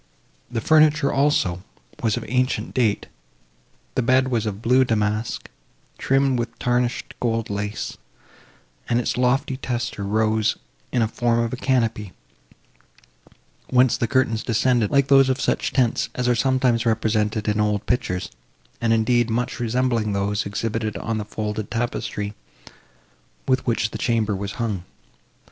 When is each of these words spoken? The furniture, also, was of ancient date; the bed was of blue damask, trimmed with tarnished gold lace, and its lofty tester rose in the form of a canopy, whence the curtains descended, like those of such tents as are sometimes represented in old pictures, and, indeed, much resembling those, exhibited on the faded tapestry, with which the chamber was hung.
The 0.49 0.61
furniture, 0.61 1.13
also, 1.13 1.61
was 2.01 2.17
of 2.17 2.25
ancient 2.27 2.73
date; 2.73 3.05
the 3.93 4.01
bed 4.01 4.29
was 4.29 4.47
of 4.47 4.59
blue 4.63 4.83
damask, 4.83 5.47
trimmed 5.99 6.39
with 6.39 6.57
tarnished 6.57 7.13
gold 7.19 7.51
lace, 7.51 7.97
and 8.89 8.99
its 8.99 9.15
lofty 9.15 9.57
tester 9.57 10.03
rose 10.03 10.55
in 10.91 11.01
the 11.01 11.07
form 11.07 11.37
of 11.41 11.53
a 11.53 11.55
canopy, 11.55 12.13
whence 13.69 13.95
the 13.95 14.07
curtains 14.07 14.41
descended, 14.41 14.89
like 14.89 15.07
those 15.07 15.29
of 15.29 15.39
such 15.39 15.71
tents 15.71 16.09
as 16.15 16.27
are 16.27 16.33
sometimes 16.33 16.83
represented 16.83 17.47
in 17.47 17.61
old 17.61 17.85
pictures, 17.85 18.31
and, 18.81 18.93
indeed, 18.93 19.29
much 19.29 19.59
resembling 19.59 20.13
those, 20.13 20.47
exhibited 20.47 20.97
on 20.97 21.19
the 21.19 21.25
faded 21.25 21.69
tapestry, 21.69 22.33
with 23.47 23.67
which 23.67 23.91
the 23.91 23.99
chamber 23.99 24.35
was 24.35 24.53
hung. 24.53 24.83